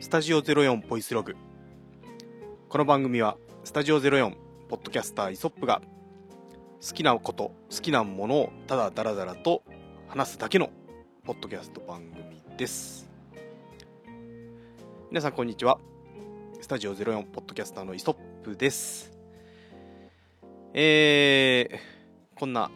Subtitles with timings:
[0.00, 1.36] スタジオ04ボイスログ。
[2.70, 4.34] この番組はスタジオ04
[4.66, 5.82] ポッドキャスターイソップが
[6.80, 9.62] 好きなこと好きなものをただダラダラと
[10.08, 10.70] 話すだけの
[11.22, 13.10] ポッドキャスト番組です。
[15.10, 15.78] 皆さんこんにちは。
[16.62, 19.12] スタジオ04ポッドキャスターのイソップです。
[20.72, 22.70] えー、こんな、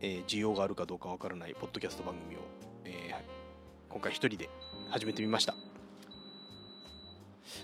[0.00, 2.38] えー、需要があるかどうかわからないポッドキャスト番組を、
[2.84, 4.48] えー、今回一人で
[4.90, 5.56] 始めてみました。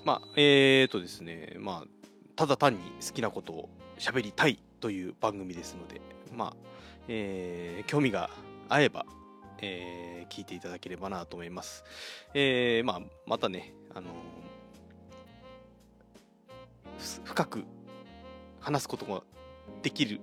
[0.04, 2.00] まあえーとですねまあ
[2.36, 3.68] ただ単に好きなことを
[3.98, 6.00] 喋りたいという番組ですので
[6.32, 6.56] まあ、
[7.08, 8.30] えー、興味が
[8.68, 9.04] 合えば、
[9.60, 11.84] えー、聞いていただければなと思います、
[12.32, 14.08] えー、まあまたねあの
[17.24, 17.64] 深く
[18.60, 19.22] 話すことが
[19.82, 20.20] できる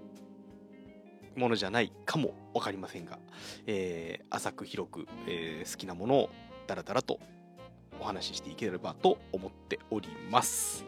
[1.35, 3.19] ものじゃないかも分かりませんが、
[3.67, 6.29] えー、浅く広く、えー、好きなものを
[6.65, 7.19] ダラダラと
[7.99, 10.85] お話ししていければと思っております。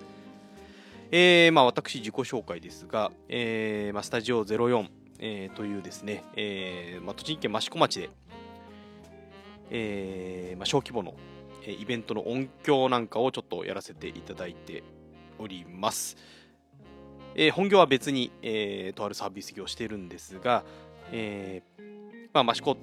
[1.12, 4.88] えー、まあ私自己紹介ですが、えーまあ、スタジオ04、
[5.20, 8.10] えー、というですね、えーまあ、栃木県益子町で、
[9.72, 11.16] えーまあ、小規模の
[11.66, 14.84] イベントの音響なんかをちょっとやらせていただいて
[15.40, 16.16] おります。
[17.36, 20.64] えー、本業は別に、えー、とあるサービス業をしているんですが、
[21.12, 21.84] えー
[22.34, 22.78] まあ、益子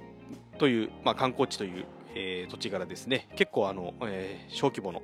[0.59, 1.84] という、まあ、観光地という
[2.19, 5.03] えー、土地柄ですね、結構あの、えー、小規模の、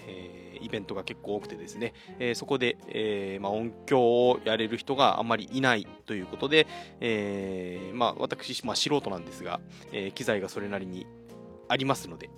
[0.00, 6.66] えー、イベントが結構多くてですね、え、そこで、えまあ、音響をやれる人があんまりいないということで、
[7.00, 9.60] えまあ、私、まあ、素人なんですが、
[9.92, 11.06] え、機材がそれなりに
[11.68, 12.30] ありますので、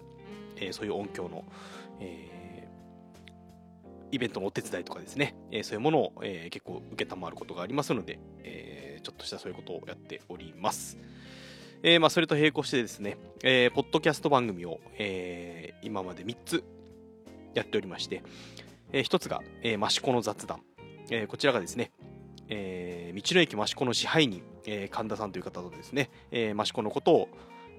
[0.56, 1.45] え、そういう音響の、
[2.01, 2.69] え、
[4.12, 10.98] イベントのお手伝いとかですね、えー、そういうものを、えー、結構受けたまわることがありますので、えー、ちょっとしたそういうことをやっております。
[11.83, 16.62] えー、まあ、それと並行してですね、えー、ポッドキャスト番組を、えー、今まで3つ
[17.55, 18.23] やっておりまして、
[18.92, 20.61] えー、1つが、えー、益子の雑談、
[21.11, 21.91] えー、こちらがですね、
[22.48, 27.29] えー、道の駅益子の支配人、えー、神田さんという方とですね、えー、益子のことを、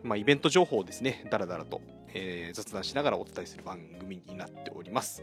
[0.02, 1.82] まあ、イベント情報をですね、だらだらと、
[2.16, 5.22] えー、雑談しながらお伝えする番組になっております。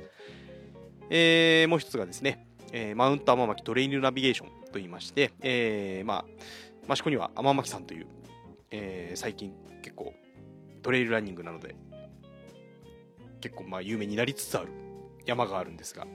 [1.10, 6.24] えー、もう一つがですね、えー、マウント天巻トレイルナビゲーションと言いまして、えー、ま
[6.88, 8.06] あ、益子には天巻さんという、
[8.70, 9.52] えー、最近
[9.82, 10.14] 結構
[10.82, 11.74] トレイルランニングなので
[13.40, 14.68] 結構まあ有名になりつつある
[15.26, 16.06] 山があるんですが、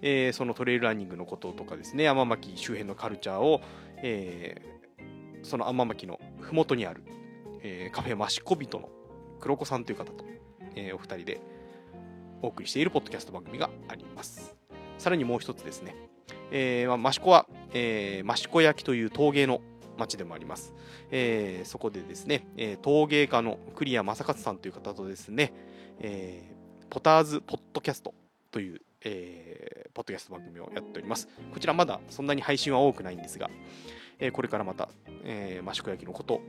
[0.00, 3.60] えー、そのトレイルランニングのこととかですね天巻周辺のカルチャーを、
[3.98, 7.02] えー、その天巻の麓にある、
[7.62, 8.88] えー、カフェマシコビトの
[9.40, 10.24] 黒子さんという方と、
[10.76, 11.40] えー、お二人で
[12.40, 14.56] お送りしているポッドキャスト番組があります。
[14.98, 15.96] さらにもう一つですね、
[16.52, 19.60] えーまあ、益子は、えー、益子焼という陶芸の
[19.96, 20.72] 町でもあります。
[21.10, 25.52] えー、そこでですね、えー、陶芸家の栗谷正勝さんという方とですね、
[26.00, 28.14] えー、ポターズポッドキャスト
[28.50, 31.28] という、えー、ポッドキャスト番組をやっております。
[31.52, 33.50] こちらまだそんなに配信は多くないんですが、
[34.18, 34.88] えー、これからまた、
[35.24, 36.40] えー、益子焼きのこと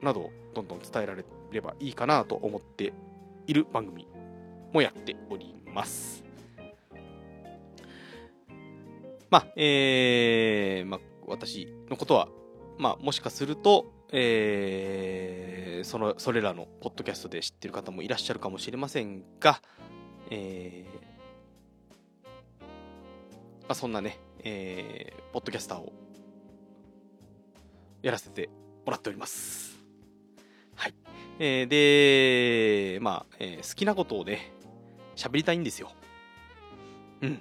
[0.00, 2.92] などをどんどん伝えられればいいかなと思って
[3.46, 4.06] いる番組
[4.72, 6.24] もやっております。
[9.30, 12.28] まあ、えー、まあ、私のことは
[12.78, 19.60] まあ、もしかすると、えー、そのそれらのポッドキャストで知ってる方もいらっしゃるかもしれませんが、
[20.30, 21.12] えー
[23.62, 25.92] まあ、そんなね、えー、ポッドキャスターを
[28.02, 28.50] やらせて
[28.84, 29.78] もらっております。
[30.74, 30.94] はい。
[31.38, 34.52] えー、で、まあ、えー、好きなことをね、
[35.16, 35.92] 喋りたいんですよ。
[37.22, 37.40] うん。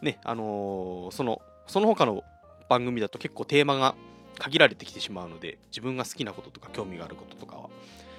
[0.00, 2.22] ね、あのー、その、その他の
[2.68, 3.94] 番組だと結構テーマが
[4.40, 7.68] 限られてきてしまうので自分が好きなこととか興味があることとかは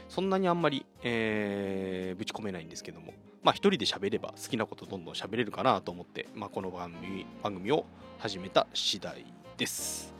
[0.07, 7.85] そんなにあんまり、えー、ぶち込めないんですけどもまあ一人で喋れば好きなことどんどん喋れるかなと思って、まあ、この番組番組を
[8.19, 9.25] 始めた次第
[9.57, 10.13] です。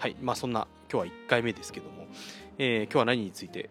[0.00, 2.08] はいまあそんな今日は1回目ですけども、
[2.58, 3.70] えー、今日は何について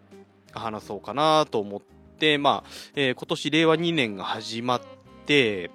[0.52, 1.80] 話そうかなと思っ
[2.18, 4.80] てまあ、えー、今年令和2年が始まっ
[5.26, 5.70] て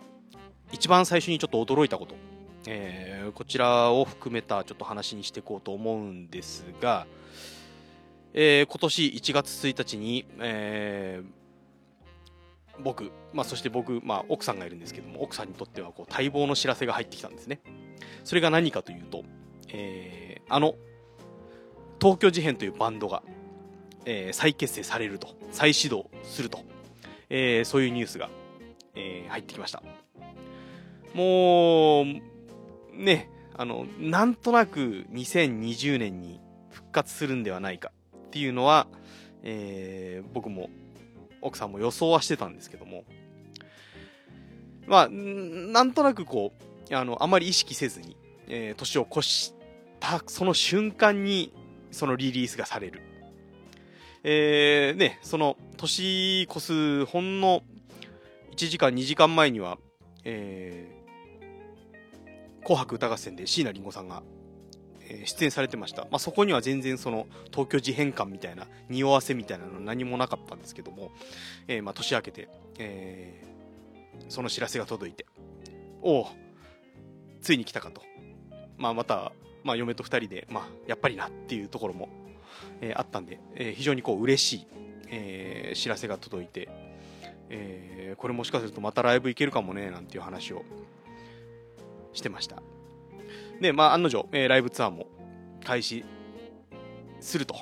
[0.72, 2.25] 一番最初にちょっと驚いたこと。
[2.68, 7.06] えー、こちらを含めたちょっと話にしていこうと思うんですが、
[8.34, 17.62] えー、今年1月1日に、えー、僕、まあ、そして僕、まあ、奥さんがいるんですけども奥さんにとってはこう待望の知らせが入ってきたんですね。
[18.24, 19.24] それが何かというと、
[19.70, 20.76] えー、あの
[22.02, 23.24] 東京事変というバンドが、
[24.06, 26.60] えー、再結成されると再始動すると、
[27.30, 28.30] えー、そういうニュースが、
[28.96, 29.82] えー、入ってきました。
[31.14, 32.35] もう
[32.98, 38.88] ね、あの、なんとなく2020年に復活するんではないかっていうのは、
[39.44, 40.70] えー、僕も
[41.42, 43.04] 奥さんも予想はしてたんですけども、
[44.88, 46.52] まあ、なんとなくこ
[46.92, 49.54] う、あの、あまり意識せずに、えー、年を越し
[50.00, 51.54] たその瞬間に、
[51.92, 53.02] そのリリースがされる。
[54.24, 57.64] えー、ね、その、年越すほんの
[58.52, 59.78] 1時間、2時間前には、
[60.24, 60.95] えー、
[62.66, 64.24] 紅白歌合戦で椎名林檎さんが、
[65.08, 66.02] えー、出演されてました。
[66.04, 71.12] まあ、そこには全然その、東京事変館みたいな、匂わせみたいなの何もなかったんですけども、
[71.68, 75.28] えー、まあ、年明けて、えー、その知らせが届いて、
[76.02, 76.28] おお、
[77.42, 78.02] ついに来たかと。
[78.78, 79.32] まあ、また、
[79.64, 82.10] まあ、嫁と2人で、まあ、やっぱりなっていうところも、
[82.82, 84.68] えー、あったんで、えー、非常にこう嬉しい、
[85.10, 86.70] えー、知らせが届いて、
[87.50, 90.64] えー、これもしかするとまたライブ行けるかもねなんていう話を
[92.16, 92.64] してました。
[93.62, 95.08] でまあ案の定、えー、ライブツアーも
[95.64, 96.04] 開始
[97.20, 97.56] すると、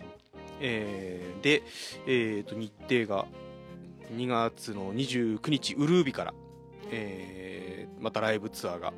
[0.60, 1.64] えー、で、
[2.08, 3.28] えー、と日程が
[4.16, 6.34] 2月の29日ウルービから、
[6.92, 8.94] えー、またライブツアーが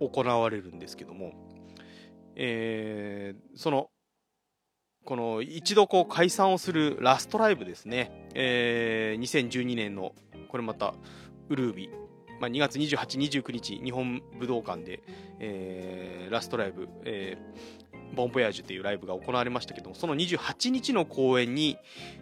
[0.00, 1.32] 行われるんですけども、
[2.34, 3.88] えー、その
[5.04, 10.12] この一度こう解散をするラストライブですね、えー、2012年の
[10.48, 10.94] これまた
[11.48, 11.90] ウルービ
[12.40, 15.02] まあ、2月28、29日、日本武道館で、
[15.38, 21.78] えー、ラストライブ、えー、ボンボヤージュというライブが行われましたけども、その28日の公演に、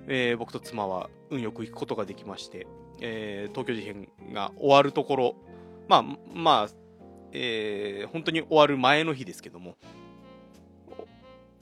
[0.06, 2.66] えー、僕と妻は運よく行くことができまして、
[3.00, 5.36] えー、東京事変が終わるところ、
[5.88, 6.74] まあ、まあ、
[7.32, 9.76] えー、本当に終わる前の日ですけども、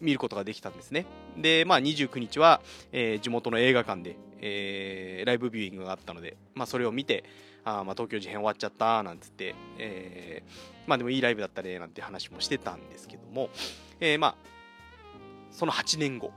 [0.01, 1.07] 見ることができたんですね。
[1.39, 2.61] で、まあ、29日は、
[2.91, 7.25] えー、地元の映画館で、えー、ライブビューイングがあったので、まあ、それを見て、
[7.65, 13.51] あまあ、東京事変終わっちゃったなんつって、えー、まあでもいいライブだったねなんて話もしてたんですけども、
[14.01, 14.35] えー、まあ、
[15.53, 16.33] その8年後、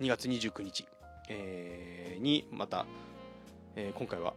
[0.00, 0.86] 2月29日、
[1.28, 2.86] えー、にまた、
[3.74, 4.34] えー、今回は、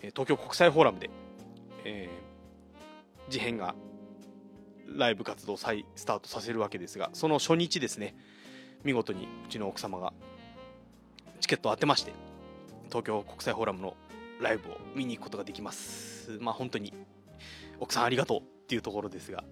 [0.00, 1.08] 東京国際フォーラムで、
[1.84, 3.74] えー、事変が
[4.86, 8.14] ライブ活動再スタートさせるわけですが、その初日ですね、
[8.84, 10.12] 見事にうちの奥様が
[11.40, 12.12] チケットを当てまして、
[12.88, 13.96] 東京国際フォーラムの
[14.40, 16.38] ライブを見に行くことができます。
[16.40, 16.92] まあ本当に、
[17.80, 19.44] 奥さんありがとうっていうところですが、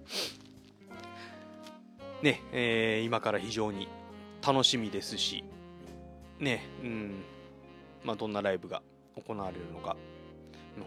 [2.23, 3.88] ね、えー、今から非常に
[4.47, 5.44] 楽しみですし、
[6.38, 7.25] ね、うん、
[8.05, 8.83] まあどんなライブが
[9.17, 9.97] 行われるのか、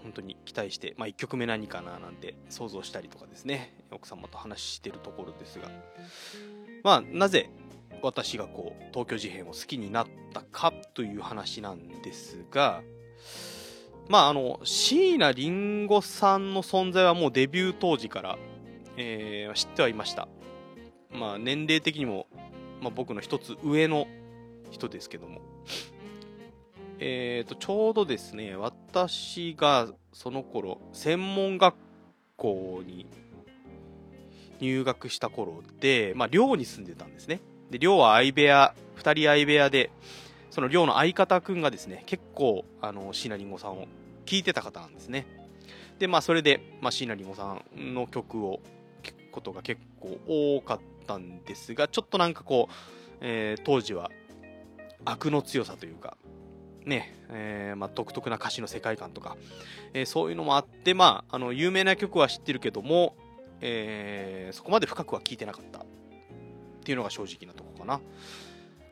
[0.04, 3.74] 本当に期待して、まあ、1曲目何かななんて想像したりとかですね。
[3.92, 5.70] 奥様と話してるところですが。
[6.84, 7.50] まあなぜ
[8.02, 12.82] 私がこう東京事変を好きになったかという話なんですが
[14.10, 15.50] まああの椎名林
[15.88, 18.38] 檎さんの存在はもうデビュー当時から、
[18.98, 20.28] えー、知ってはいました
[21.12, 22.28] まあ年齢的にも、
[22.82, 24.08] まあ、僕の一つ上の
[24.72, 25.42] 人ですけども
[27.02, 31.76] えーと、ちょうどですね、私がその頃、専門学
[32.36, 33.08] 校に
[34.60, 37.40] 入学した頃で、まあ、寮に住んでたんですね。
[37.72, 39.92] で、寮は相部屋、二人相部屋で、
[40.52, 43.88] その寮の相方くんがですね、結構、あの、椎名林檎さんを
[44.30, 45.26] 聴いてた方なんですね。
[45.98, 48.62] で、まあ、それで、まあ、椎名林檎さんの曲を
[49.02, 52.74] 聴くことが結構多かったんですが、ちょっとなんかこう、
[53.22, 54.12] えー、当時は
[55.04, 56.16] 悪の強さというか、
[56.86, 59.36] ね、えー、まあ、独特な歌詞の世界観とか、
[59.94, 63.16] えー、そういうのもあって、まあ、あの、有名な曲は知ってるけども、
[63.62, 65.86] えー、そこまで深くは聴いてなかったっ
[66.84, 68.00] ていうのが正直なとこかな。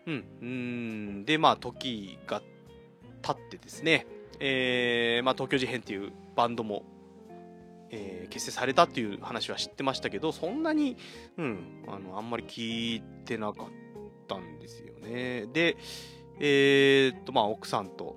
[0.07, 0.25] うん。
[0.41, 2.41] うんで、まあ、時が
[3.21, 4.07] 経ってですね、
[4.39, 6.83] えー、まあ、東京事変っていうバンドも、
[7.89, 10.97] えー、結成されたっていう話は知ってましたけど、そんなに、
[11.37, 13.67] うん、あの、あんまり聞いてなかっ
[14.27, 15.47] たんですよね。
[15.53, 15.77] で、
[16.39, 18.15] えー、っと、まあ、奥さんと、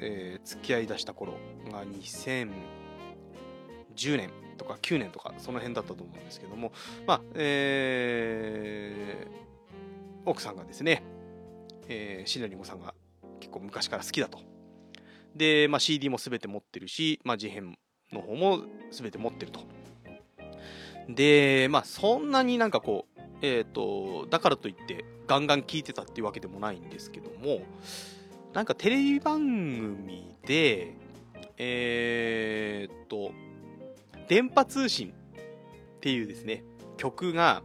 [0.00, 1.34] えー、付き合いだした頃
[1.70, 2.50] が2010
[4.16, 6.72] 年とか9年とか、その辺だったと思うんですけども、
[7.06, 11.02] まあ、えー、奥さんがですね、
[11.88, 12.94] えー、シナリモさんが
[13.40, 14.53] 結構昔から好きだと。
[15.34, 17.76] で、まあ、CD も全て持ってるし、まあ、事変
[18.12, 19.60] の方も全て持ってると。
[21.08, 27.62] で、まあ、そんなになんかこう、えっ、ー、と、だからといってガンガン聞いてたっていうわけでもないんですけども、
[28.52, 30.94] なんかテレビ番組で、
[31.58, 33.32] えっ、と、
[34.28, 36.64] 電波通信っていうですね、
[36.96, 37.62] 曲が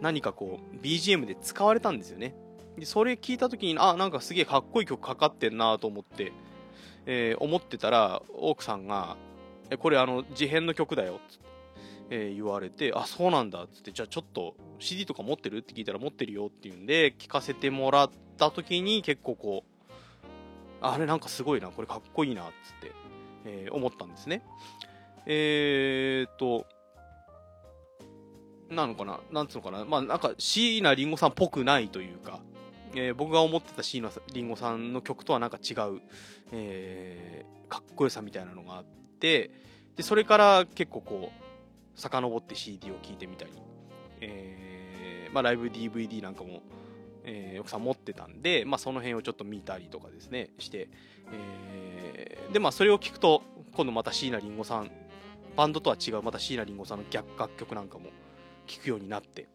[0.00, 2.34] 何かこう BGM で使われたんですよね。
[2.76, 6.32] で、それ聞いた時に、あ、なんかすげえかっこいい曲かかってんなと思って、
[7.12, 9.16] えー、思ってたら、奥さんが、
[9.68, 11.50] え、これあの、事変の曲だよ、つって。
[12.12, 15.58] えー、言われて、あ、そうなんだっつって、じゃあちょっと CD とか持ってる？
[15.58, 19.70] って聞いたら持ってるよっていうんで、聞かせてもらった時に結構こう、
[20.82, 22.92] あれなんかすごいなこれかっこいいなっつって、
[23.44, 24.42] えー、思ったんですね
[25.26, 26.66] えー、っと
[28.70, 32.40] なのかななんつうのかなまあなんか椎名林檎さんっぽくないというか、
[32.94, 36.00] えー、僕が思ってた椎名林檎さんの曲とはなんか違う、
[36.52, 38.84] えー、かっこよさみたいなのがあっ
[39.20, 39.50] て
[39.96, 43.52] でそれから結構こう遡って CD を聴いてみたり、
[44.20, 46.62] えーまあ、ライブ DVD なんかも、
[47.24, 50.88] えー、奥さん持ってたんで、まあ、その辺をちょっと見たりとかですねして、
[51.32, 53.42] えー、でまあそれを聞くと
[53.72, 54.90] 今度また椎名林檎さん
[55.56, 58.06] バンドとは違うまた椎名林檎さんの逆楽曲なんかも
[58.66, 59.48] 聞くようになって、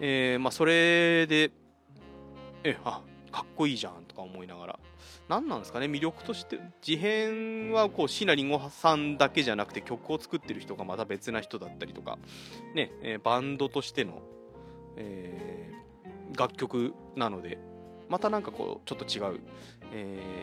[0.00, 1.50] えー、まあ、それで、
[2.64, 4.78] え、あ、かっこいいじゃんとか思いながら、
[5.28, 12.18] 何なんですかね、魅力として、事変はこう椎名林檎さんだけじゃなくて曲を作ってる人がまた別な人だったりとか、
[12.74, 14.22] ね、え、バンドとしての、
[14.96, 17.58] えー、楽曲なので、
[18.08, 19.40] またなんかこう、ちょっと違う、
[19.92, 20.42] え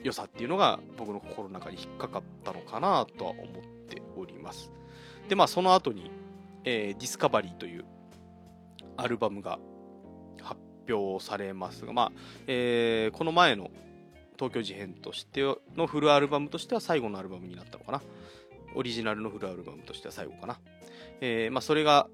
[0.00, 3.44] ー、良さっていうのが僕の心の中に引っかかったのかなとは思っ
[3.88, 4.72] ております。
[5.28, 6.10] で、まあその後に、
[6.64, 7.84] えー、ディスカバリーという
[8.96, 9.58] アルバムが
[10.92, 12.12] 表されますが、まあ
[12.46, 13.70] えー、この前の
[14.36, 15.42] 東京事変として
[15.76, 18.02] のフルアルバムとしては最後のアルバムになったのかな。
[18.74, 20.58] オリジナルのフルアルバムとしては最後かな。
[21.20, 22.08] えー、まあ、それが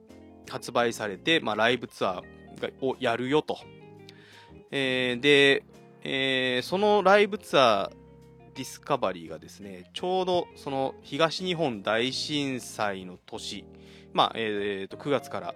[0.48, 3.58] 発売されて、まあ、ライブツアーをやるよと。
[4.70, 5.64] えー、で、
[6.02, 13.64] えー、そのライブツアーディスカバリーがですね、ちょうどその東日本大震災の年
[14.16, 15.54] まあ、えー、と9月から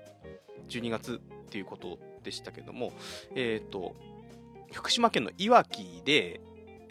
[0.69, 2.93] 12月っていうことでしたけども、
[3.35, 3.97] えっ、ー、と、
[4.73, 6.41] 福島県のいわきで、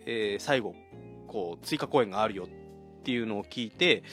[0.06, 0.76] えー、最後、
[1.28, 2.48] こう、追加公演があるよっ
[3.04, 4.04] ていうのを聞いて、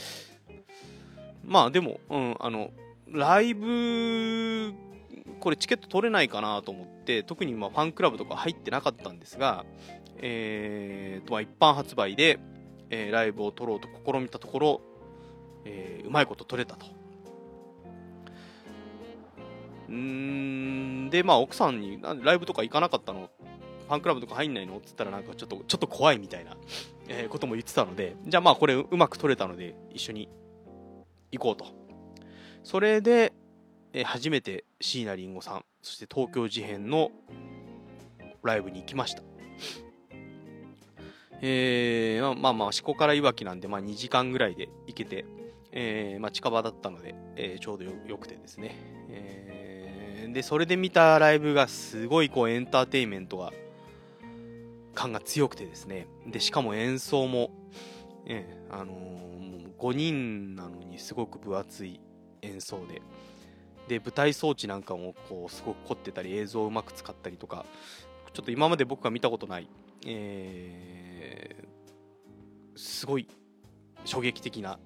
[1.44, 2.70] まあでも、うん、あの、
[3.08, 4.72] ライブ、
[5.40, 9.64] これチケット取れないかなと思って、特にまファンクラブとか入ってなかったんですが、
[10.18, 12.38] えーと、まあ一般発売で、
[12.90, 14.80] えー、ライブを取ろうと試みたところ、
[15.64, 16.86] えー、うまいこと取れたと。
[19.92, 21.10] ん。
[21.10, 23.30] で、まあ、奥さんに、ライブとか行かなかったの？
[23.86, 24.78] ファンクラブとか入んないの？
[24.78, 26.56] っつったらなんかちょっと、ちょっと怖いみたいな、
[27.08, 30.28] えー、ことも言ってたので、じゃあまあこれうまく撮れたので一緒に
[31.30, 31.66] 行こうと。
[32.64, 33.32] それで、
[33.92, 37.12] えー、初めて椎名林檎さん、そして東京事変の
[38.42, 39.22] ライブに行きました。
[41.42, 45.26] えー、まあまあ、四股からいわきなんで、まあ2時間ぐらいで行けて、
[45.70, 48.74] えー、まあ近場だったので、えー、ちょうどよよくてですね、
[49.10, 49.65] えー
[50.32, 53.52] でそれで見たライブがすごいこうエンターテインメントが
[54.94, 56.06] 感が強くてですね。
[56.26, 57.50] でしかも演奏も、
[58.26, 62.00] えあのー、5人なのにすごく分厚い
[62.42, 63.02] 演奏で。
[63.88, 67.64] で舞台装置なんかもこうすごく凝ってたり映像をうまく使ったりとか
[68.32, 69.68] ちょっと今まで僕が見たことない、
[70.04, 73.28] えー、すごい
[74.04, 74.78] 衝撃的な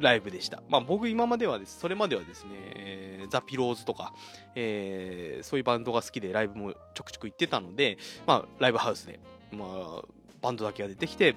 [0.00, 0.62] ライブでした。
[0.68, 4.12] まあ僕今まではです、それまではですね、えー、ザ・ピローズとか、
[4.54, 9.20] えー、そういうバンドが好きでライブもちょくちょく行ってたので、まあライブハウスで、
[9.52, 10.02] まあ
[10.42, 11.34] バンドだけが出てきて、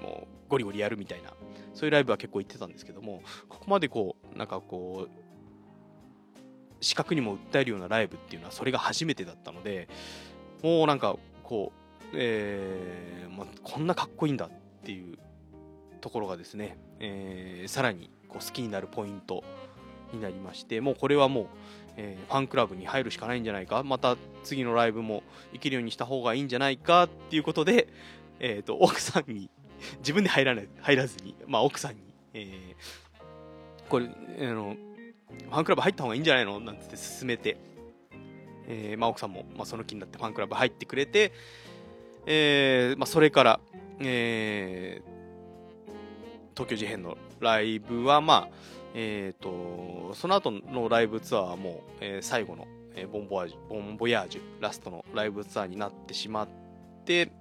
[0.00, 1.30] もうゴリゴリやるみたいな、
[1.74, 9.88] そういうライブは結構行ってたんですけども、ここまでこう、なんかこう、視覚にも訴えるようなライブっていうのはそれが初めてだったので、
[10.62, 14.50] もうなんかこう、えー、まあ、こんなかっこいいんだっ
[14.84, 15.18] ていう
[16.04, 19.42] ところがですね、えー、さらにこう好きになるポイント
[20.12, 21.46] になりましてもうこれはもう、
[21.96, 25.22] えー、ファンクラブに入るしかないんじゃないかまた次のライブも
[25.54, 27.88] 行けるようにした方がいいんじゃないかっていうことで、
[28.38, 29.48] えーと、奥さんに
[30.00, 32.02] 自分で入らない入らずに、まあ、奥さんに、
[32.34, 34.76] えー、これ、あの
[35.48, 36.60] ファンクラブ入った方がいいんじゃないの？
[36.60, 37.56] なんて勧めて、
[38.68, 41.32] えーまあ、奥さんも、まあ、その気になってファンクラブ入ってくれて、
[42.26, 43.60] えーまあ、それから、
[44.00, 45.13] えー、
[46.54, 48.48] 東京事変のライブは、まあ、
[48.94, 56.48] えっ、ー、と、その後のライブツアーはもう、えー、最後の、えー、ボンボヤージュ、ボンボヤージュ、ラストのライブツアーになってしまっ
[57.04, 57.32] て、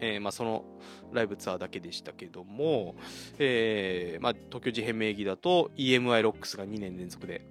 [0.00, 0.64] えー、まあ、その
[1.12, 2.94] ライブツアーだけでしたけども、
[3.38, 7.42] えー、まあ、東京事変名義だと EMI ロックスが2年連続で、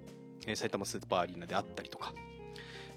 [0.46, 2.12] えー、埼玉スーパーアリーナであったりとか、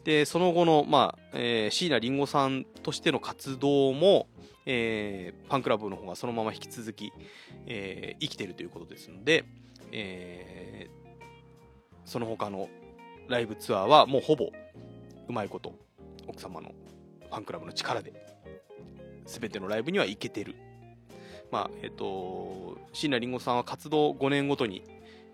[0.03, 4.27] で、その後の、まあ、えー、椎名林檎さんとしての活動も、
[4.71, 7.11] えー、ファンクラブの方がそのまま引き続き、
[7.65, 9.43] えー、生きてるということですので、
[9.91, 11.19] えー、
[12.05, 12.69] その他の
[13.27, 14.51] ライブツアーはもうほぼ
[15.27, 15.73] うまいこと
[16.27, 16.71] 奥様の
[17.29, 18.13] ファンクラブの力で
[19.25, 20.55] 全てのライブには行けてる。
[21.51, 24.83] まあえっ、ー、と椎名林檎さんは活動5年ごとに、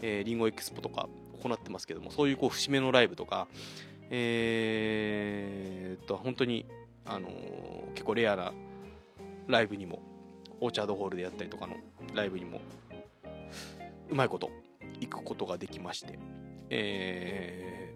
[0.02, 1.10] えー、リンゴエクスポとか
[1.44, 3.50] 行ってますけどもそういうこう節目のライブとか、
[4.10, 6.66] えー、と本当に、
[7.06, 8.54] あのー、結構レアな
[9.48, 10.02] ライブにも
[10.62, 11.76] オーチャードホールでやったりとかの
[12.14, 12.62] ライブにも
[14.10, 14.50] うまいこと
[15.00, 16.18] 行くことができまして、
[16.70, 17.94] え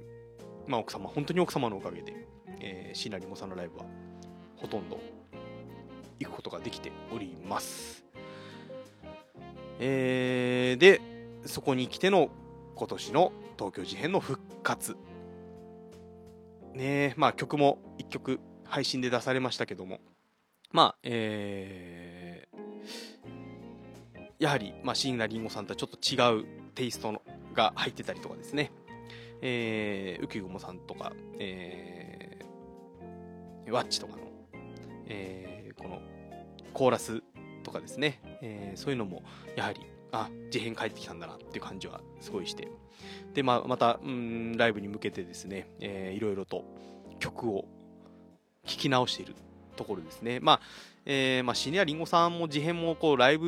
[0.67, 2.27] ー、まあ奥様本当に奥様のおかげで、
[2.59, 3.85] えー、椎名林檎さんのライブは
[4.57, 4.99] ほとんど
[6.19, 8.03] 行くことができております。
[9.79, 11.01] えー、で、
[11.45, 12.29] そこに来ての
[12.75, 14.97] 今年の東京事変の復活。
[16.73, 19.99] ねえまあ曲も1曲配信で出されましたけども、
[20.71, 26.45] まあ、えー、やはり、まあ、椎名林檎さんとはちょっと違う
[26.75, 27.21] テイストの
[27.53, 28.71] が入ってたりとかですね、
[29.41, 34.19] えー、浮雲さんとか、えー、ワッチとかの、
[35.07, 36.01] えー、この
[36.73, 37.23] コーラス
[37.63, 39.23] とかですね、えー、そういうのも
[39.55, 42.67] やはりあ事変帰ってきたんだなっていう感じはすごいして。
[43.33, 46.63] で、まあ、またうんライブに向けてですね、えー、いろいろと
[47.19, 47.65] 曲を
[48.65, 49.35] 聴き直している。
[49.79, 50.39] ところですね。
[50.41, 50.61] まあ
[51.05, 53.45] えー、まあ、シネアリンゴさんも事変もこうライブ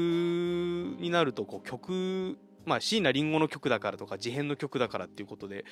[1.00, 5.66] になるとこう曲まあ椎名林檎の曲だからとか事変の曲だからっていうことで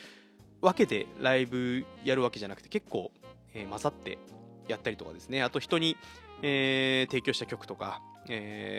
[0.61, 3.11] 分けてライブやるわけじゃなくて結構、
[3.53, 4.19] えー、混ざって
[4.67, 5.41] やったりとかですね。
[5.41, 5.97] あと人に、
[6.41, 8.01] えー、提供した曲とか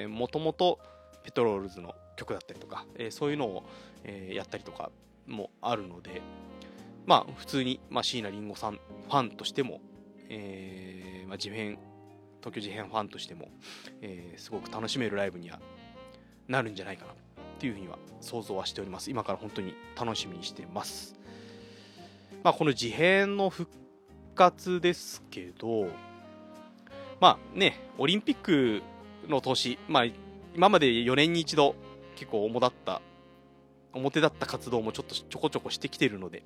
[0.08, 0.78] もともと
[1.24, 3.64] ペトロールズの曲だったりとか、えー、そういうのを、
[4.04, 4.90] えー、やったりとか
[5.26, 6.22] もあるので、
[7.06, 9.80] まあ、普通に、まあ、椎名林檎さんファンとしても、
[10.30, 11.78] えーまあ、事変
[12.40, 13.48] 東京事変ファンとしても、
[14.00, 15.60] えー、すごく楽しめるライブには
[16.48, 17.14] なるんじゃないかなっ
[17.58, 19.10] ていうふうには想像はしております。
[19.10, 21.14] 今から本当に楽しみにしてます、
[22.42, 23.70] まあ、この事変の復
[24.34, 25.88] 活ですけど
[27.20, 28.82] まあねオリンピック
[29.28, 30.04] の年、まあ、
[30.54, 31.74] 今まで4年に一度
[32.16, 33.02] 結構主だった
[33.92, 36.42] 表だった活動もちょっとちょこちょこしてきてるので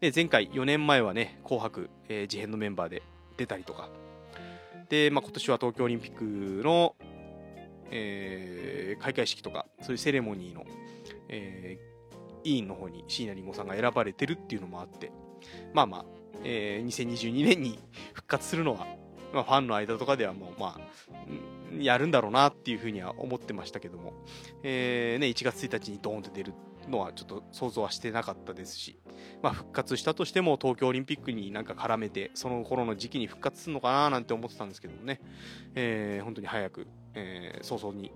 [0.00, 3.02] で前回4年前はね紅白、えー、事変のメンバーで
[3.38, 3.88] 出たりとか。
[4.90, 6.94] で、まあ、今年は東京オリンピックの、
[7.90, 10.64] えー、開会式とかそういうセレモニーの、
[11.28, 15.12] えー、委員の方に椎名林檎さんが選ばれてるっていうのもあって
[15.74, 16.04] まあまあ、
[16.42, 17.78] えー、2022年に
[18.14, 18.86] 復活するのは
[19.30, 20.80] まあ、ファンの間とかではもう、まあ、
[21.78, 24.14] やるんだろうなっていうふうには思ってましたけども、
[24.62, 26.54] えーね、1月1日にドーンと出る
[26.88, 28.98] のはちょっと想像はしてなかったですし、
[29.42, 35.20] まあ、復活したとしても東京オリンピックになんか絡めてその頃の時期に復活するのかななんて思ってたんですけどもね、
[35.74, 38.12] えー、本当に早く、えー、早々に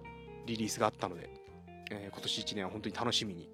[0.47, 1.31] リリースがあったので、
[1.91, 3.49] えー、今年1年は本当に楽しみに、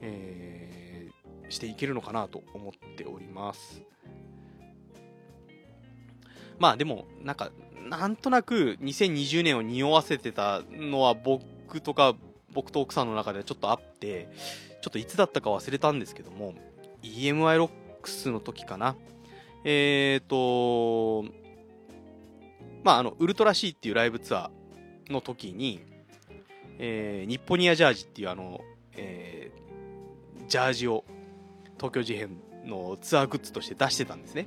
[0.00, 3.82] えー、していけるのかなと思っております。
[6.58, 7.50] まあでも、なんか、
[7.88, 12.14] なんとなく2020年を匂わせてたのは僕とか、
[12.52, 14.28] 僕と奥さんの中ではちょっとあって、
[14.82, 16.54] ちょっといつだったか忘れたんですけども、
[17.02, 17.70] EMI ロッ
[18.02, 18.96] クスの時かな。
[19.64, 21.30] えっ、ー、と、
[22.84, 25.80] まあ、あの、ウルトラ C っていうライブツアーの時に、
[26.78, 28.60] えー、ニッポニアジャージっていうあの、
[28.96, 31.04] えー、ジャージを
[31.76, 34.46] 東京事変のツアーグッズとして出してたんですね。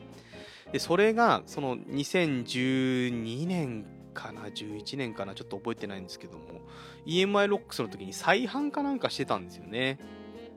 [0.71, 3.85] でそれがその2012年
[4.15, 6.61] かな11年かなちょっと覚えてないんですけども。
[7.05, 9.99] EMI ロックスの時に再販かなんかしてたんですよね。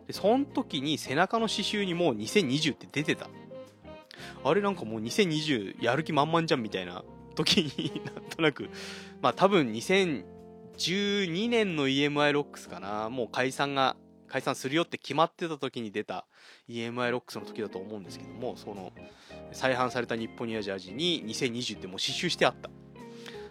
[0.07, 3.29] でその時に背中の刺繍にもう2020って出てた。
[4.43, 7.05] あれなんかもう2020やる気満々じゃんみたいな
[7.37, 8.71] 時になんとなく。
[9.21, 13.11] まあ多分2012年の EMI ロックスかな。
[13.11, 13.97] もう解散が
[14.29, 16.27] 解散するよって決まってた時に出た
[16.69, 18.93] EMI ロックスの時だと思うんですけどもその
[19.53, 22.71] 再販された日本ニアジャージに2020ってもう刺繍してあった。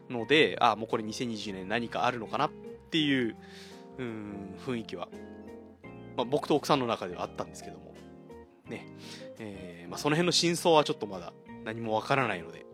[0.09, 2.51] のであもうこれ2020年何かあるのかなっ
[2.91, 3.35] ていう
[3.97, 5.07] うん雰囲気は、
[6.15, 7.93] まあ、僕と奥さんの中ではあったんですけども。
[8.69, 8.85] ね。
[9.39, 11.31] えーまあ、その辺の真相はちょっとまだ
[11.63, 12.65] 何もわからないので、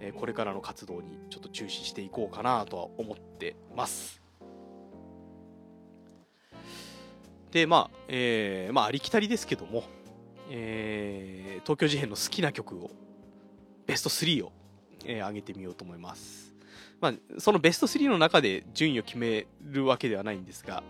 [0.00, 4.20] えー、これからの活動にちょっと注視していこうかなとは思ってます。
[7.52, 9.84] でまあ、えー、まあありきたりですけども
[10.50, 12.90] えー、東京事変の好きな曲を
[13.86, 14.52] ベスト3を、
[15.04, 16.43] えー、上げてみようと思います、
[17.00, 20.82] まあ、そのベスト3の中で順位を決めるわけではないんですが、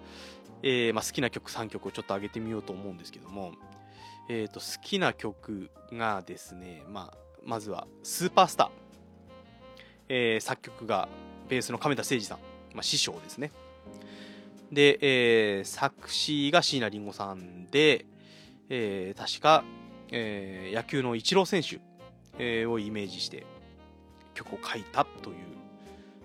[0.63, 3.53] えーまあ、好きな曲3曲をちょっと上げてみようと思うんですけども、
[4.29, 8.71] えーと、好きな曲がですね、まあ、まずは「スーパースター」
[10.09, 11.09] えー、作曲が
[11.49, 12.39] ベースの亀田誠二さん、
[12.75, 13.53] まあ、師匠ですね。
[14.73, 18.07] で、えー、作詞が椎名林檎さんで、
[18.69, 19.65] えー、確か、
[20.11, 21.81] えー、野球のイチロー選手、
[22.39, 23.47] えー、をイメージして
[24.35, 25.37] 曲を書いたという、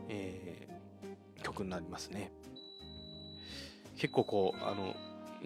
[0.09, 2.31] えー、曲になりますね。
[3.97, 4.95] 結構こう、あの、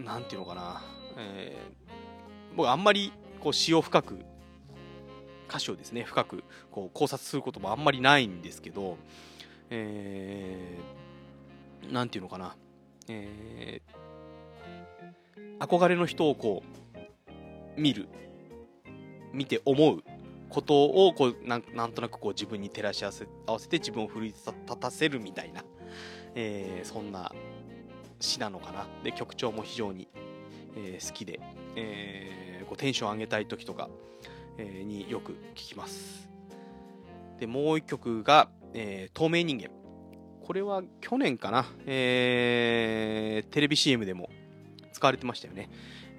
[0.03, 0.81] なんていうのかな、
[1.17, 4.19] えー、僕あんまりこう詩を深く
[5.47, 8.97] 歌詞をですね深くこう考察することもあんまりないんですけど、
[9.69, 12.55] えー、なんていうのかな、
[13.07, 16.63] えー、憧れの人をこ
[17.77, 18.07] う見る
[19.31, 20.03] 見て思う
[20.53, 25.63] ことをこうなんなんとなくこう自分に照らし合わせ合わせて自分を奮い立たせるみたいな、
[26.35, 27.31] えー、そんな
[28.19, 28.87] 詩なのかな。
[29.03, 30.07] で曲調も非常に、
[30.77, 31.39] えー、好きで、
[31.75, 33.89] えー、こうテンション上げたい時とか、
[34.57, 36.29] えー、によく聴きます。
[37.39, 39.69] でもう一曲が、えー、透明人間。
[40.45, 44.29] これは去年かな、えー、テレビ CM でも
[44.91, 45.69] 使われてましたよね。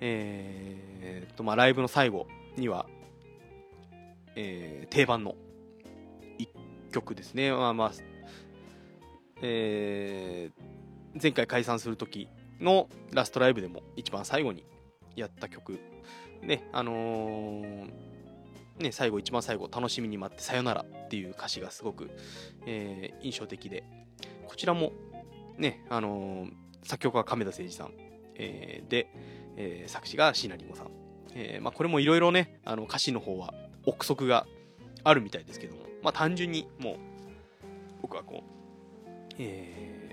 [0.00, 2.86] えー、とまあライブの最後には
[4.36, 5.36] えー、定番の
[6.38, 6.48] 一
[6.92, 7.52] 曲ですね。
[7.52, 7.92] まあまあ、
[9.42, 12.28] えー、前回解散する時
[12.60, 14.64] のラストライブでも一番最後に
[15.16, 15.78] やった曲。
[16.42, 17.90] ね、あのー、
[18.78, 22.10] ね、最後、一番最後、楽しみに待ってさよならっていう歌詞がすごく、
[22.66, 23.84] えー、印象的で、
[24.46, 24.92] こちらも、
[25.56, 27.92] ね、あのー、作曲は亀田誠二さん、
[28.34, 29.08] えー、で、
[29.56, 30.90] えー、作詞が椎名林檎さん。
[31.36, 33.54] えーまあ、これもいろいろね、あの歌詞の方は
[33.86, 34.46] 憶測が
[35.02, 36.96] あるみたいですけども、まあ、単純にもう
[38.02, 40.10] 僕はこう、え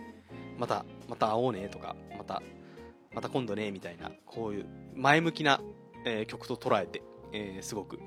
[0.58, 2.42] ー、またまた会おうねとかまた
[3.14, 5.62] また今度ねみたいなこういう前向きな、
[6.06, 7.02] えー、曲と捉えて、
[7.34, 8.00] えー、すごく、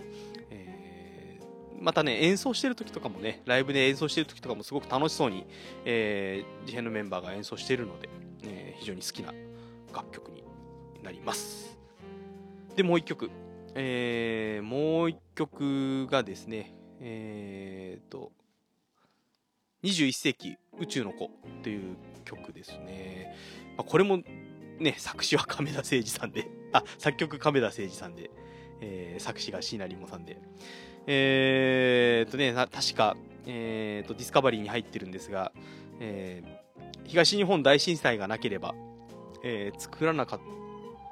[0.50, 5.46] えー、またね演奏してる時とかもねライブで演奏してる時とかもすごく楽しそうに、
[5.84, 8.08] えー、事変のメンバーが演奏してるので、
[8.44, 9.32] えー、非常に好きな
[9.94, 10.44] 楽曲に
[11.02, 11.78] なります。
[12.76, 13.30] でもう一曲。
[13.74, 18.32] えー、もう一曲がですね、えーと、
[19.82, 21.30] 21世紀宇宙の子
[21.62, 23.34] という曲ですね。
[23.76, 24.22] まあ、これも
[24.78, 28.30] ね、作詞は亀田誠二さんで、あ、作曲亀田誠二さんで、
[28.80, 30.38] えー、作詞が椎名林檎さんで。
[31.06, 35.52] えーとね、確か、えーと、ディスカバリーに入ってるんですが、
[36.00, 38.74] えー、東日本大震災がなければ、
[39.42, 40.40] えー、作らなかっ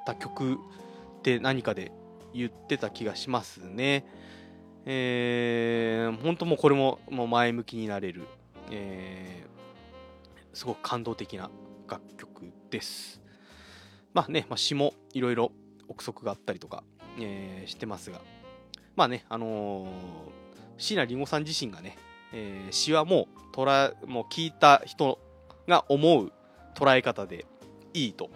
[0.06, 0.58] た曲っ
[1.22, 1.92] て何かで
[2.34, 4.06] 言ってた気がしますね。
[4.84, 8.22] えー、本当もうこれももう前向きになれる、
[8.70, 11.50] えー、すごく感動的な
[11.88, 13.20] 楽曲です。
[14.12, 15.52] まあね、まあ、詩もいろいろ
[15.88, 16.82] 憶測があったりとか、
[17.18, 18.20] えー、してますが、
[18.96, 19.88] まあね、あのー、
[20.78, 21.96] 椎名林檎さん自身がね、
[22.32, 25.18] えー、詩はもう捉、もう聞いた人
[25.68, 26.32] が思う
[26.74, 27.46] 捉え方で
[27.94, 28.30] いいと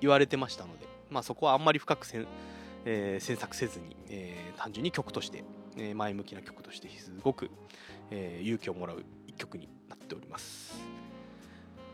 [0.00, 2.26] 言われてましたので、まあそこはあんまり深くせん
[2.84, 5.44] えー、詮索せずに、えー、単純に曲として、
[5.76, 7.50] えー、前向きな曲としてすごく、
[8.10, 10.74] えー、勇気をもらう一曲になっております。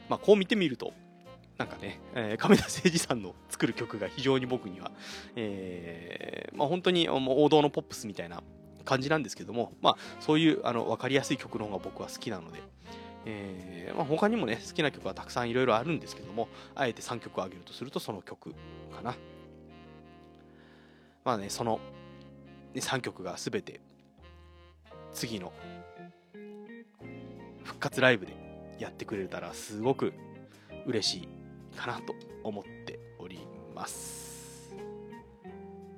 [0.08, 0.92] まあ、こう見てみると、
[1.58, 4.92] なんかね、えー、亀田誠二さんの作る曲が非常に僕には、
[5.36, 8.42] えー、まあ、本当に王道のポップスみたいな
[8.84, 12.62] 感じなんですけども、まあ、そういうあの分かりやすい曲の方が僕は好きなので、
[13.26, 18.54] えーまあ、他にもね好きな曲はたくさんいろいろあるんですけどもあえて3曲を挙げるとするとその曲
[18.94, 19.14] かな
[21.28, 21.78] まあね、その、
[22.72, 23.82] ね、3曲が全て
[25.12, 25.52] 次の
[27.64, 28.32] 復活ライブで
[28.78, 30.14] やってくれたらすごく
[30.86, 31.28] 嬉しい
[31.76, 34.74] かなと思っております。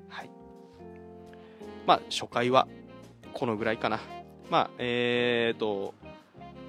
[0.09, 0.31] はい。
[1.87, 2.67] まあ、初回は
[3.33, 4.01] このぐらいかな。
[4.51, 5.95] まあ、えーと、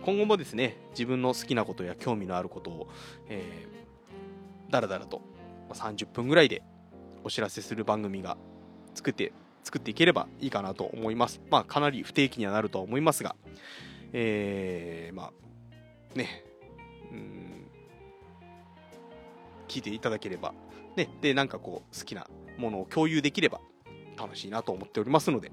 [0.06, 2.90] 今後もですね、自分の好きなことや興味のあることを、
[3.28, 5.20] えー、だらだらと
[5.72, 6.62] 30分ぐらいで
[7.24, 8.38] お知らせする番組が
[8.94, 9.32] 作って
[9.64, 11.42] 作っていければいいかなと思います。
[11.50, 13.36] まあ、かなり不定期にはなるとは思いますが、
[14.14, 15.32] えー、ま
[16.16, 16.44] あ、ね、
[17.12, 17.68] うん、
[19.68, 20.54] 聞いていただければ、
[20.96, 22.28] ね、で、なんかこう、好きな
[22.58, 23.62] ものを共有できれば
[24.18, 25.52] 楽しいなと思っておりますので、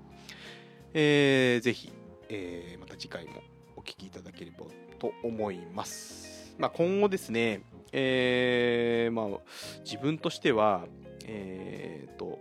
[0.94, 1.92] えー、ぜひ、
[2.28, 3.42] えー、また次回も
[3.76, 4.66] お聴きいただければ
[4.98, 6.54] と思います。
[6.58, 9.40] まあ、今後ですね、えー、まあ、
[9.84, 10.86] 自分としては、
[11.24, 12.40] えー、と、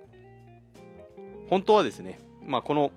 [1.50, 2.92] 本当はですね、まあ、この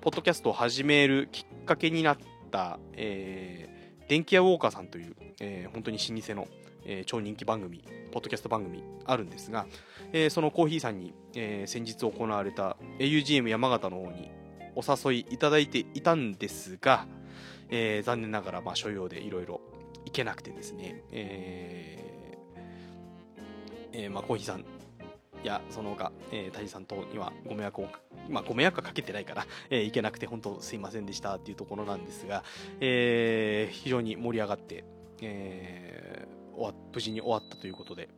[0.00, 2.18] ポッドキャストを始めるきっかけになっ
[2.50, 6.48] た、えー、電気屋ウォーカーさんという、えー、本当に老舗の、
[6.86, 9.66] えー、超人気番組、ポッドキャスト番組あるんですが、
[10.12, 14.30] えー、そのコーヒーさんに、えー、先日行われた augm 山形の方に
[14.74, 17.06] お誘いいただいていたんですが、
[17.68, 19.60] えー、残念ながら、まあ、所要でいろいろ
[20.06, 24.64] 行けなくてですね、えーえーまあ、コーヒーさん
[25.46, 27.88] や、その他、えー、タジさん等にはご迷惑を、
[28.28, 32.44] まあ、ご迷惑はかけてないから、えー、いけなくて本当すいませんでしたっていうところなんですが、
[32.80, 34.84] えー、非常に盛り上がって、
[35.22, 38.08] えー、無事に終わったということで、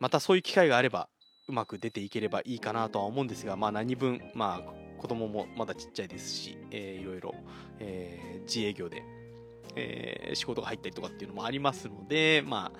[0.00, 1.08] またそういう機会があれば、
[1.48, 7.34] うまく出ていければいいかなとは思うんですが、まあ、何分、まあ、子供もまだちっちゃいですし、えー、いろいろ、
[7.78, 9.02] えー、自営業で、
[9.76, 12.78] えー、仕事が入ったりとかっていうのもありますので、まあ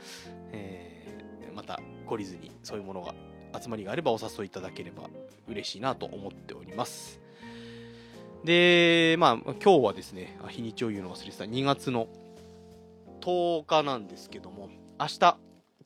[0.52, 3.14] えー、また懲りずにそういうものが
[3.60, 5.04] 集まりがあればお誘いいただければ
[5.48, 7.20] 嬉しいなと思っております。
[8.44, 12.08] で、まあ、今日はですね、日にちを言うの忘れてた2月の
[13.20, 14.68] 10日なんですけども、
[15.00, 15.36] 明日、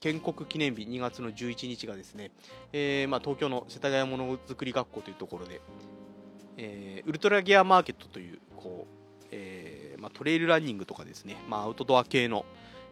[0.01, 2.31] 建国記念日2月の11日がですね、
[2.73, 5.61] えー、まあ、東京の世田谷ものづくり学校というところで、
[6.57, 12.45] えー、ウルトラギアマーケットというこう、えー、まあ、トレイルランニングとかですね、まあ、アウトドア系の、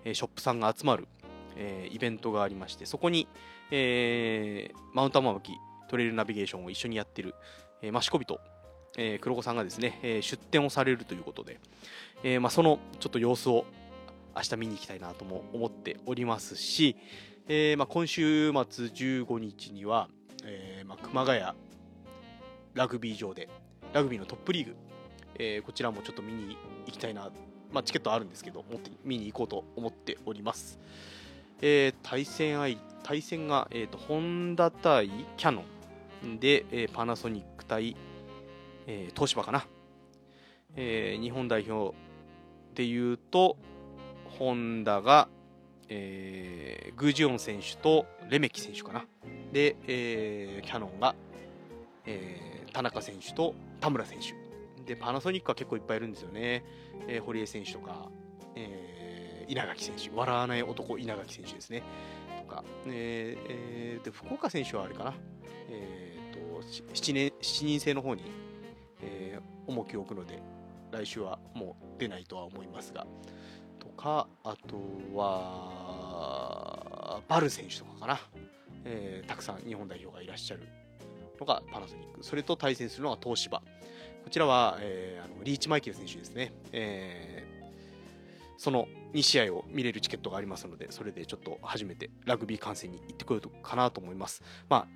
[0.04, 1.08] えショップさんが集まる、
[1.56, 3.26] えイベントがありましてそこに、
[3.70, 5.52] えマウンタンマーキ
[5.88, 7.34] トレイルナビゲーションを一緒にやってる、
[7.82, 8.40] えー、益子人、
[8.96, 11.60] えー、黒子さんがですね、え出店をされるということで、
[12.22, 13.64] えまあ、そのちょっと様子を
[14.36, 16.96] 明日見に行きたいなとも思っておりますし、
[17.48, 20.08] えー、まあ、今週末15日には、
[20.44, 21.42] えー、まあ、熊谷
[22.74, 23.48] ラグビー場で
[23.92, 24.76] ラグビーのトップリーグ、
[25.36, 27.30] えー、こちらもちょっと見に行きたいな、
[27.72, 30.78] まあ、チケットあるんですけど持って見に行こうと思っております、
[31.60, 35.64] え対戦相対戦が、えーと、ホンダ対キャノ
[36.26, 37.96] ンで、えパナソニック対、
[38.86, 39.66] え東芝かな、
[40.76, 41.96] え日本代表
[42.74, 43.56] でいうと、
[44.38, 45.28] ホンダが、
[45.88, 49.04] えー、グージオン選手とレメキ選手かな。
[49.52, 51.14] で、えー、キャノンが、
[52.06, 54.34] えー、田中選手と田村選手。
[54.84, 56.64] で、パナソニックは結構いっぱいいるんですよね。
[57.08, 58.08] えー、堀江選手とか、
[58.54, 58.97] えー、
[59.48, 60.10] 稲垣選手。
[60.14, 61.82] 笑わない男、稲垣選手ですね。
[62.46, 65.14] とか、えーえー、で、福岡選手はあれかな。
[65.70, 66.62] えーと、
[66.94, 68.22] 7, 年7人制の方に、
[69.02, 70.40] えー、重きを置くので、
[70.92, 73.06] 来週はもう出ないとは思いますが、
[73.78, 74.76] とかあと
[75.14, 78.20] はバル選手とかかな、
[78.84, 80.62] えー、たくさん日本代表がいらっしゃる
[81.40, 83.62] のがパナソニックそれと対戦するのが東芝
[84.24, 87.66] こちらは、えー、あのリーチマイケル選手ですね、えー、
[88.56, 94.86] その2試合を見れるチケットがありますのでそれでちょっと初めてラグビー観戦に行ってこようかなと思いますまあ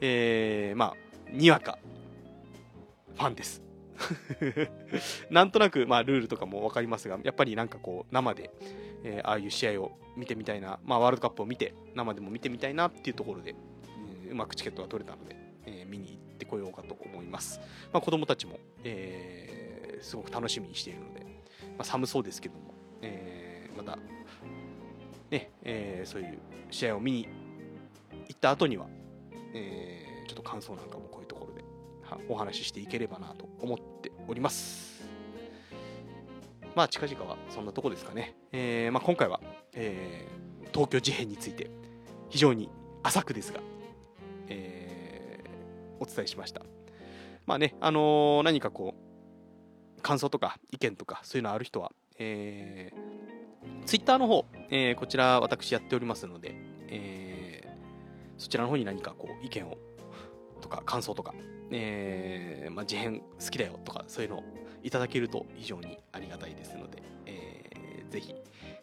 [0.00, 1.78] えー、まあにわか
[3.14, 3.62] ファンです
[5.30, 8.50] なんとなく、まあ、ルールとかも分かりますが、やっぱりなんかこう、生で、
[9.04, 13.54] えー、ああいう試合を見てみたいな、まあ、ワールドカップを見て、生でも見てみたいなっていうところで、
[14.30, 17.60] うまくチケットが取れたので、えー、見に行ってこようかと思います。
[17.92, 21.26] まあ、子供たちも、えー、すごく楽しみにしているので、ま
[21.78, 23.37] あ、寒そうですけども、えー、
[23.78, 23.98] また、
[25.30, 26.38] ね、えー、そういう
[26.70, 27.28] 試合を見に
[28.28, 28.86] 行った後には、
[29.54, 31.64] えー、ちょっと感想なんかもこういうところで
[32.28, 35.06] お話ししていければなと思っております。
[36.74, 38.34] まあ近々はそんなとこですかね。
[38.52, 39.40] えー、まあ、今回は、
[39.74, 41.70] えー、東京事変について
[42.28, 42.68] 非常に
[43.02, 43.60] 浅くですが、
[44.48, 46.62] えー、お伝えしました。
[47.46, 48.94] まあね、あの、何かこ
[49.96, 53.37] う、感想とか意見とかそういうのある人は、えー、
[53.86, 56.54] ツイッターの方、えー、こちら私やっておりますので、
[56.88, 59.78] えー、そちらの方に何かこう意見を
[60.60, 61.34] とか感想とか
[61.70, 64.44] えー、まあ、事変好きだよとかそういうのを
[64.82, 68.34] いただけると非常にありがたいですので、えー、ぜひ、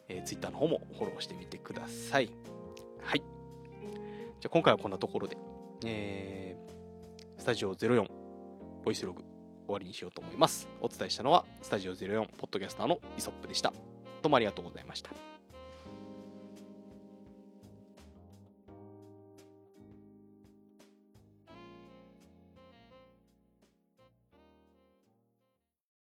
[0.09, 2.29] えー、Twitter の方もフォローしてみてください。
[3.01, 3.19] はい。
[3.19, 5.37] じゃあ今回はこんなところで、
[5.85, 8.07] えー、スタジオ04
[8.83, 9.23] ボイスログ
[9.65, 10.67] 終わりにしようと思います。
[10.81, 13.73] お伝えしたのはスタジオ04ポッドキャスターのイソップでした。
[14.25, 15.34] どうもありがとうございました。